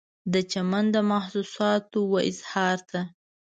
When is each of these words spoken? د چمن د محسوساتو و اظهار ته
د 0.33 0.35
چمن 0.51 0.85
د 0.93 0.95
محسوساتو 1.11 1.99
و 2.11 2.15
اظهار 2.29 2.77
ته 2.89 3.01